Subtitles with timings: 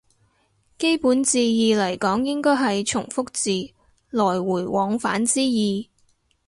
[0.79, 3.71] 基本字義嚟講應該係從復字，
[4.09, 5.91] 來回往返之意